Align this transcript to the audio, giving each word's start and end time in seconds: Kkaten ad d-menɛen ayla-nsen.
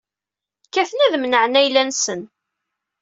Kkaten 0.67 1.03
ad 1.05 1.09
d-menɛen 1.13 1.59
ayla-nsen. 1.59 2.21